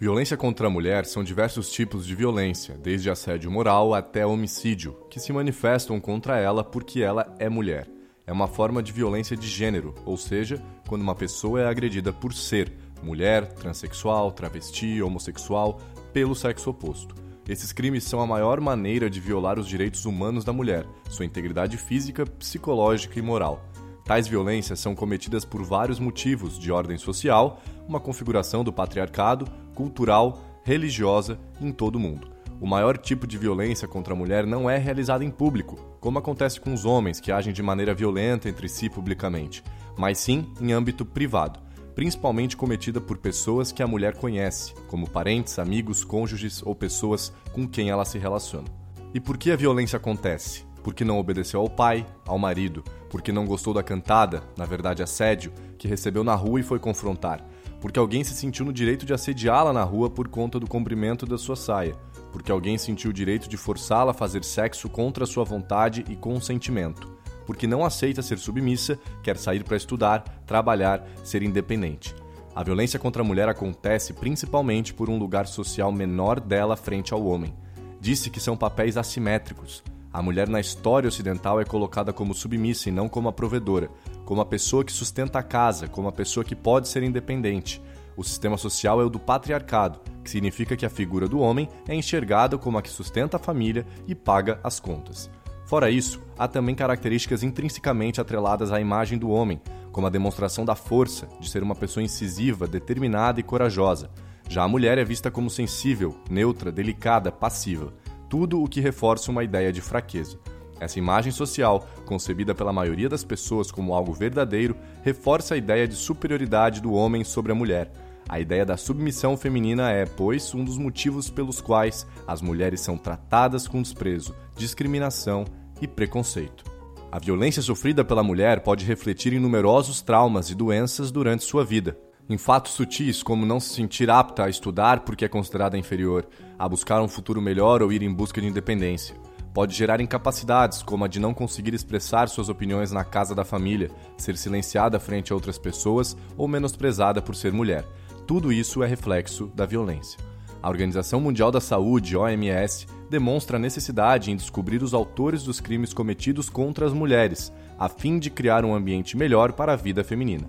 [0.00, 5.20] Violência contra a mulher são diversos tipos de violência, desde assédio moral até homicídio, que
[5.20, 7.86] se manifestam contra ela porque ela é mulher.
[8.26, 10.58] É uma forma de violência de gênero, ou seja,
[10.88, 15.78] quando uma pessoa é agredida por ser mulher, transexual, travesti, homossexual,
[16.14, 17.14] pelo sexo oposto.
[17.46, 21.76] Esses crimes são a maior maneira de violar os direitos humanos da mulher, sua integridade
[21.76, 23.62] física, psicológica e moral.
[24.10, 29.46] Tais violências são cometidas por vários motivos de ordem social, uma configuração do patriarcado,
[29.80, 32.28] cultural, religiosa em todo o mundo.
[32.60, 36.60] O maior tipo de violência contra a mulher não é realizada em público, como acontece
[36.60, 39.64] com os homens que agem de maneira violenta entre si publicamente,
[39.96, 41.58] mas sim em âmbito privado,
[41.94, 47.66] principalmente cometida por pessoas que a mulher conhece, como parentes, amigos, cônjuges ou pessoas com
[47.66, 48.68] quem ela se relaciona.
[49.14, 50.62] E por que a violência acontece?
[50.84, 55.50] Porque não obedeceu ao pai, ao marido, porque não gostou da cantada, na verdade assédio,
[55.78, 57.42] que recebeu na rua e foi confrontar,
[57.80, 61.38] porque alguém se sentiu no direito de assediá-la na rua por conta do comprimento da
[61.38, 61.96] sua saia,
[62.30, 67.08] porque alguém sentiu o direito de forçá-la a fazer sexo contra sua vontade e consentimento,
[67.46, 72.14] porque não aceita ser submissa, quer sair para estudar, trabalhar, ser independente.
[72.54, 77.24] A violência contra a mulher acontece principalmente por um lugar social menor dela frente ao
[77.24, 77.54] homem.
[78.00, 79.82] Disse que são papéis assimétricos.
[80.12, 83.88] A mulher na história ocidental é colocada como submissa e não como a provedora,
[84.24, 87.82] como a pessoa que sustenta a casa, como a pessoa que pode ser independente.
[88.16, 91.94] O sistema social é o do patriarcado, que significa que a figura do homem é
[91.94, 95.30] enxergada como a que sustenta a família e paga as contas.
[95.64, 99.60] Fora isso, há também características intrinsecamente atreladas à imagem do homem,
[99.92, 104.10] como a demonstração da força, de ser uma pessoa incisiva, determinada e corajosa.
[104.48, 107.92] Já a mulher é vista como sensível, neutra, delicada, passiva
[108.30, 110.38] tudo o que reforça uma ideia de fraqueza.
[110.80, 115.94] Essa imagem social, concebida pela maioria das pessoas como algo verdadeiro, reforça a ideia de
[115.94, 117.92] superioridade do homem sobre a mulher.
[118.28, 122.96] A ideia da submissão feminina é, pois, um dos motivos pelos quais as mulheres são
[122.96, 125.44] tratadas com desprezo, discriminação
[125.80, 126.64] e preconceito.
[127.12, 131.98] A violência sofrida pela mulher pode refletir em numerosos traumas e doenças durante sua vida
[132.30, 136.68] em fatos sutis como não se sentir apta a estudar porque é considerada inferior, a
[136.68, 139.16] buscar um futuro melhor ou ir em busca de independência.
[139.52, 143.90] Pode gerar incapacidades, como a de não conseguir expressar suas opiniões na casa da família,
[144.16, 147.84] ser silenciada frente a outras pessoas ou menosprezada por ser mulher.
[148.26, 150.20] Tudo isso é reflexo da violência.
[150.62, 155.92] A Organização Mundial da Saúde, OMS, demonstra a necessidade em descobrir os autores dos crimes
[155.92, 160.48] cometidos contra as mulheres, a fim de criar um ambiente melhor para a vida feminina.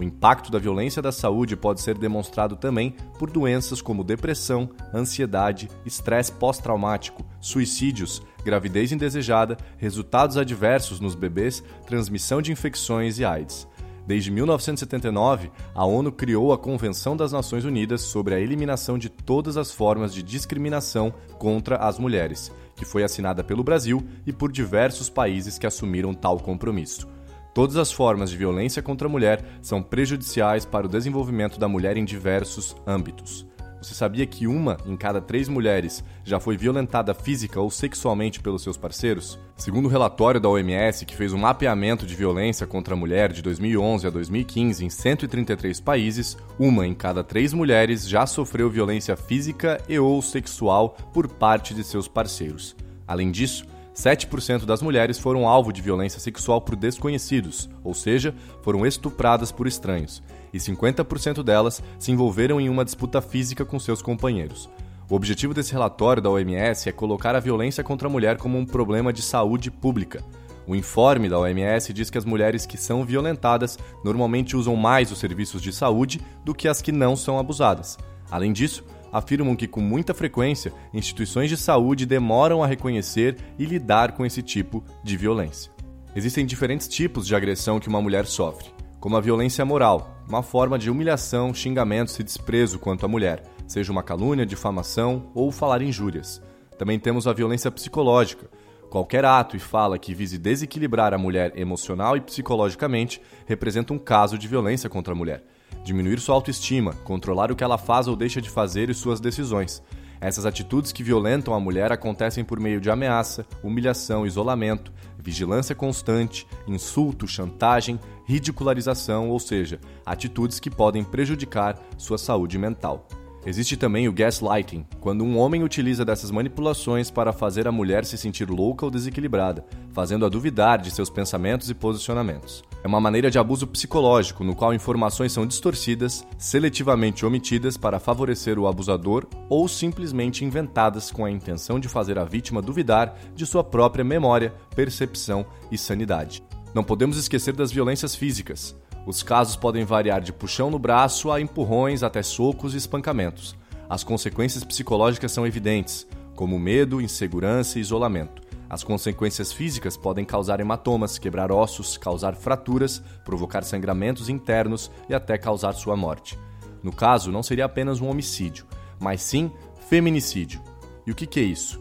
[0.00, 5.68] O impacto da violência da saúde pode ser demonstrado também por doenças como depressão, ansiedade,
[5.84, 13.66] estresse pós-traumático, suicídios, gravidez indesejada, resultados adversos nos bebês, transmissão de infecções e AIDS.
[14.06, 19.56] Desde 1979, a ONU criou a Convenção das Nações Unidas sobre a eliminação de todas
[19.56, 25.08] as formas de discriminação contra as mulheres, que foi assinada pelo Brasil e por diversos
[25.08, 27.06] países que assumiram tal compromisso.
[27.54, 31.96] Todas as formas de violência contra a mulher são prejudiciais para o desenvolvimento da mulher
[31.96, 33.49] em diversos âmbitos.
[33.80, 38.62] Você sabia que uma em cada três mulheres já foi violentada física ou sexualmente pelos
[38.62, 39.38] seus parceiros?
[39.56, 43.40] Segundo o relatório da OMS, que fez um mapeamento de violência contra a mulher de
[43.40, 49.80] 2011 a 2015 em 133 países, uma em cada três mulheres já sofreu violência física
[49.88, 52.76] e ou sexual por parte de seus parceiros.
[53.08, 53.64] Além disso,
[53.94, 59.66] 7% das mulheres foram alvo de violência sexual por desconhecidos, ou seja, foram estupradas por
[59.66, 64.68] estranhos, e 50% delas se envolveram em uma disputa física com seus companheiros.
[65.08, 68.64] O objetivo desse relatório da OMS é colocar a violência contra a mulher como um
[68.64, 70.22] problema de saúde pública.
[70.68, 75.18] O informe da OMS diz que as mulheres que são violentadas normalmente usam mais os
[75.18, 77.98] serviços de saúde do que as que não são abusadas.
[78.30, 84.12] Além disso, afirmam que, com muita frequência, instituições de saúde demoram a reconhecer e lidar
[84.12, 85.72] com esse tipo de violência.
[86.14, 88.68] Existem diferentes tipos de agressão que uma mulher sofre,
[88.98, 93.92] como a violência moral, uma forma de humilhação, xingamentos e desprezo quanto à mulher, seja
[93.92, 96.42] uma calúnia, difamação ou falar injúrias.
[96.76, 98.48] Também temos a violência psicológica.
[98.88, 104.36] Qualquer ato e fala que vise desequilibrar a mulher emocional e psicologicamente representa um caso
[104.36, 105.44] de violência contra a mulher
[105.84, 109.82] diminuir sua autoestima, controlar o que ela faz ou deixa de fazer e suas decisões.
[110.20, 116.46] Essas atitudes que violentam a mulher acontecem por meio de ameaça, humilhação, isolamento, vigilância constante,
[116.68, 123.08] insulto, chantagem, ridicularização, ou seja, atitudes que podem prejudicar sua saúde mental.
[123.46, 128.18] Existe também o gaslighting, quando um homem utiliza dessas manipulações para fazer a mulher se
[128.18, 132.62] sentir louca ou desequilibrada, fazendo-a duvidar de seus pensamentos e posicionamentos.
[132.82, 138.58] É uma maneira de abuso psicológico no qual informações são distorcidas, seletivamente omitidas para favorecer
[138.58, 143.62] o abusador ou simplesmente inventadas com a intenção de fazer a vítima duvidar de sua
[143.62, 146.42] própria memória, percepção e sanidade.
[146.74, 148.74] Não podemos esquecer das violências físicas.
[149.06, 153.54] Os casos podem variar de puxão no braço a empurrões até socos e espancamentos.
[153.90, 158.40] As consequências psicológicas são evidentes, como medo, insegurança e isolamento.
[158.70, 165.36] As consequências físicas podem causar hematomas, quebrar ossos, causar fraturas, provocar sangramentos internos e até
[165.36, 166.38] causar sua morte.
[166.80, 168.64] No caso, não seria apenas um homicídio,
[169.00, 169.50] mas sim
[169.88, 170.62] feminicídio.
[171.04, 171.80] E o que, é isso?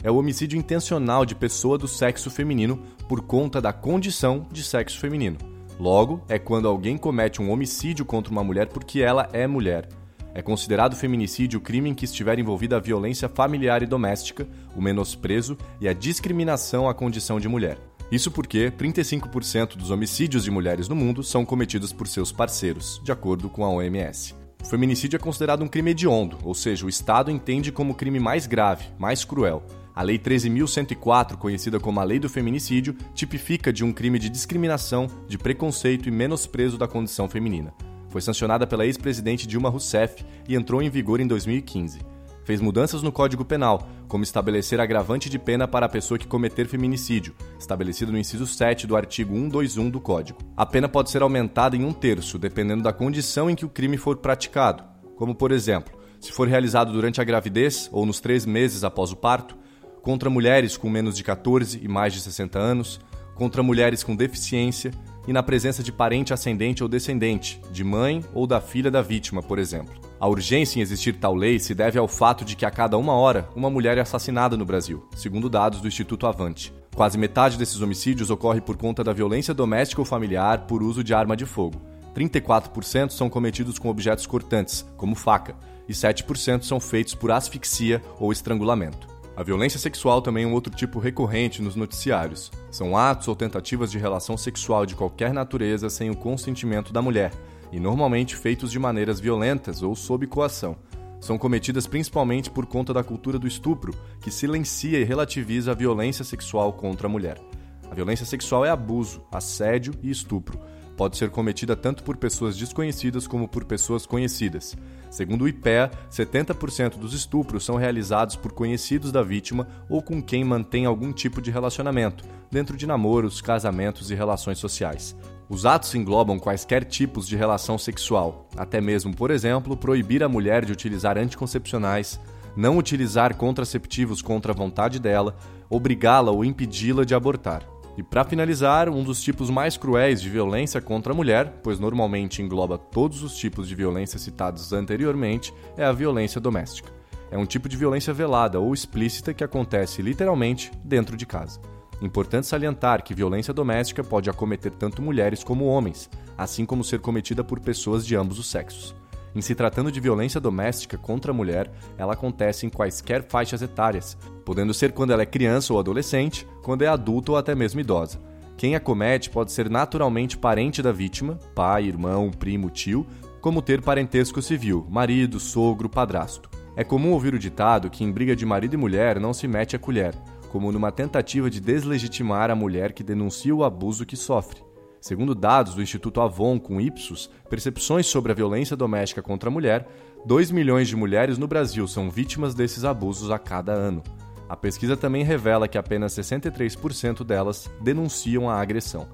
[0.00, 5.00] É o homicídio intencional de pessoa do sexo feminino por conta da condição de sexo
[5.00, 5.38] feminino.
[5.76, 9.88] Logo, é quando alguém comete um homicídio contra uma mulher porque ela é mulher.
[10.34, 14.46] É considerado feminicídio o crime em que estiver envolvida a violência familiar e doméstica,
[14.76, 17.78] o menosprezo e a discriminação à condição de mulher.
[18.10, 23.12] Isso porque 35% dos homicídios de mulheres no mundo são cometidos por seus parceiros, de
[23.12, 24.34] acordo com a OMS.
[24.62, 28.18] O feminicídio é considerado um crime hediondo, ou seja, o Estado entende como o crime
[28.18, 29.62] mais grave, mais cruel.
[29.94, 35.08] A Lei 13.104, conhecida como a Lei do Feminicídio, tipifica de um crime de discriminação,
[35.26, 37.74] de preconceito e menosprezo da condição feminina.
[38.08, 42.00] Foi sancionada pela ex-presidente Dilma Rousseff e entrou em vigor em 2015.
[42.44, 46.66] Fez mudanças no Código Penal, como estabelecer agravante de pena para a pessoa que cometer
[46.66, 50.38] feminicídio, estabelecido no inciso 7 do artigo 121 do Código.
[50.56, 53.98] A pena pode ser aumentada em um terço, dependendo da condição em que o crime
[53.98, 54.82] for praticado,
[55.14, 59.16] como, por exemplo, se for realizado durante a gravidez ou nos três meses após o
[59.16, 59.54] parto,
[60.00, 62.98] contra mulheres com menos de 14 e mais de 60 anos,
[63.34, 64.90] contra mulheres com deficiência,
[65.28, 69.42] e na presença de parente ascendente ou descendente, de mãe ou da filha da vítima,
[69.42, 69.94] por exemplo.
[70.18, 73.12] A urgência em existir tal lei se deve ao fato de que a cada uma
[73.12, 76.72] hora uma mulher é assassinada no Brasil, segundo dados do Instituto Avante.
[76.96, 81.12] Quase metade desses homicídios ocorre por conta da violência doméstica ou familiar por uso de
[81.12, 81.78] arma de fogo.
[82.14, 85.54] 34% são cometidos com objetos cortantes, como faca,
[85.86, 89.17] e 7% são feitos por asfixia ou estrangulamento.
[89.38, 92.50] A violência sexual também é um outro tipo recorrente nos noticiários.
[92.72, 97.32] São atos ou tentativas de relação sexual de qualquer natureza sem o consentimento da mulher,
[97.70, 100.74] e normalmente feitos de maneiras violentas ou sob coação.
[101.20, 106.24] São cometidas principalmente por conta da cultura do estupro, que silencia e relativiza a violência
[106.24, 107.40] sexual contra a mulher.
[107.88, 110.58] A violência sexual é abuso, assédio e estupro.
[110.96, 114.76] Pode ser cometida tanto por pessoas desconhecidas como por pessoas conhecidas.
[115.10, 120.44] Segundo o IPEA, 70% dos estupros são realizados por conhecidos da vítima ou com quem
[120.44, 125.16] mantém algum tipo de relacionamento, dentro de namoros, casamentos e relações sociais.
[125.48, 130.64] Os atos englobam quaisquer tipos de relação sexual, até mesmo, por exemplo, proibir a mulher
[130.64, 132.20] de utilizar anticoncepcionais,
[132.54, 135.36] não utilizar contraceptivos contra a vontade dela,
[135.70, 137.62] obrigá-la ou impedi-la de abortar.
[137.98, 142.40] E para finalizar, um dos tipos mais cruéis de violência contra a mulher, pois normalmente
[142.40, 146.92] engloba todos os tipos de violência citados anteriormente, é a violência doméstica.
[147.28, 151.60] É um tipo de violência velada ou explícita que acontece literalmente dentro de casa.
[152.00, 157.42] Importante salientar que violência doméstica pode acometer tanto mulheres como homens, assim como ser cometida
[157.42, 158.94] por pessoas de ambos os sexos.
[159.34, 164.16] Em se tratando de violência doméstica contra a mulher, ela acontece em quaisquer faixas etárias,
[164.44, 168.20] podendo ser quando ela é criança ou adolescente, quando é adulta ou até mesmo idosa.
[168.56, 173.06] Quem a comete pode ser naturalmente parente da vítima, pai, irmão, primo, tio,
[173.40, 176.50] como ter parentesco civil, marido, sogro, padrasto.
[176.74, 179.76] É comum ouvir o ditado que em briga de marido e mulher não se mete
[179.76, 180.14] a colher,
[180.50, 184.67] como numa tentativa de deslegitimar a mulher que denuncia o abuso que sofre.
[185.00, 189.86] Segundo dados do Instituto Avon com Ipsos, percepções sobre a violência doméstica contra a mulher,
[190.26, 194.02] 2 milhões de mulheres no Brasil são vítimas desses abusos a cada ano.
[194.48, 199.06] A pesquisa também revela que apenas 63% delas denunciam a agressão.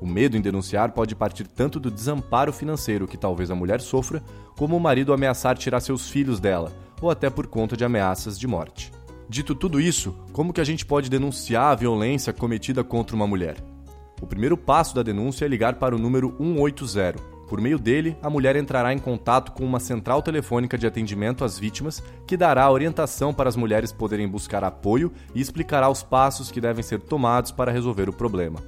[0.00, 4.22] O medo em denunciar pode partir tanto do desamparo financeiro que talvez a mulher sofra,
[4.56, 8.46] como o marido ameaçar tirar seus filhos dela, ou até por conta de ameaças de
[8.46, 8.90] morte.
[9.28, 13.69] Dito tudo isso, como que a gente pode denunciar a violência cometida contra uma mulher?
[14.20, 17.40] O primeiro passo da denúncia é ligar para o número 180.
[17.48, 21.58] Por meio dele, a mulher entrará em contato com uma central telefônica de atendimento às
[21.58, 26.60] vítimas, que dará orientação para as mulheres poderem buscar apoio e explicará os passos que
[26.60, 28.60] devem ser tomados para resolver o problema.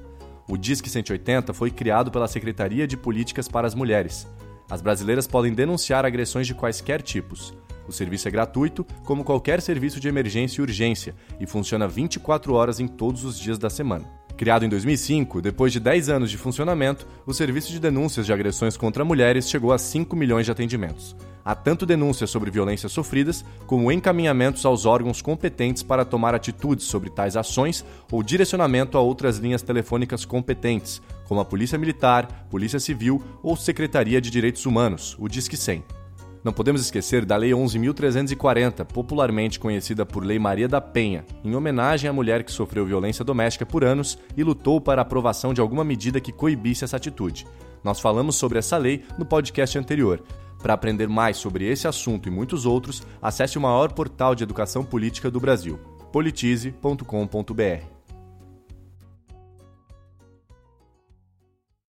[0.48, 4.26] O Disque 180 foi criado pela Secretaria de Políticas para as Mulheres.
[4.68, 7.54] As brasileiras podem denunciar agressões de quaisquer tipos.
[7.86, 12.80] O serviço é gratuito, como qualquer serviço de emergência e urgência, e funciona 24 horas
[12.80, 14.21] em todos os dias da semana.
[14.42, 18.76] Criado em 2005, depois de 10 anos de funcionamento, o serviço de denúncias de agressões
[18.76, 21.14] contra mulheres chegou a 5 milhões de atendimentos.
[21.44, 27.08] Há tanto denúncias sobre violências sofridas, como encaminhamentos aos órgãos competentes para tomar atitudes sobre
[27.08, 33.22] tais ações ou direcionamento a outras linhas telefônicas competentes, como a Polícia Militar, Polícia Civil
[33.44, 36.01] ou Secretaria de Direitos Humanos, o Disque 100.
[36.44, 42.10] Não podemos esquecer da Lei 11.340, popularmente conhecida por Lei Maria da Penha, em homenagem
[42.10, 45.84] à mulher que sofreu violência doméstica por anos e lutou para a aprovação de alguma
[45.84, 47.46] medida que coibisse essa atitude.
[47.84, 50.22] Nós falamos sobre essa lei no podcast anterior.
[50.60, 54.84] Para aprender mais sobre esse assunto e muitos outros, acesse o maior portal de educação
[54.84, 55.78] política do Brasil,
[56.12, 57.91] politize.com.br.